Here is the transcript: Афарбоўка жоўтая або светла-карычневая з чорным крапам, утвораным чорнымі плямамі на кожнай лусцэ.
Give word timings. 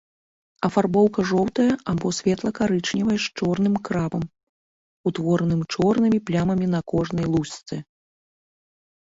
Афарбоўка 0.67 1.19
жоўтая 1.31 1.73
або 1.91 2.07
светла-карычневая 2.19 3.17
з 3.25 3.29
чорным 3.41 3.75
крапам, 3.91 4.23
утвораным 5.11 5.61
чорнымі 5.75 6.19
плямамі 6.31 6.67
на 6.75 6.79
кожнай 6.95 7.25
лусцэ. 7.37 7.75